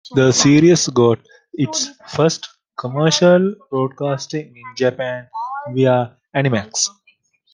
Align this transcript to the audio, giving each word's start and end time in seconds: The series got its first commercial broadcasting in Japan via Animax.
The 0.15 0.31
series 0.31 0.87
got 0.87 1.19
its 1.53 1.89
first 2.07 2.49
commercial 2.75 3.53
broadcasting 3.69 4.47
in 4.47 4.75
Japan 4.75 5.27
via 5.71 6.17
Animax. 6.35 6.89